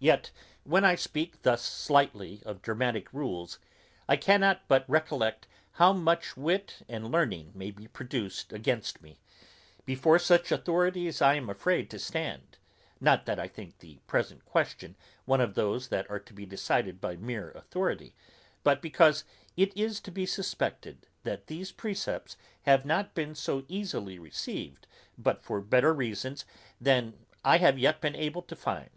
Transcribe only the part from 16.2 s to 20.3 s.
to be decided by mere authority, but because it is to be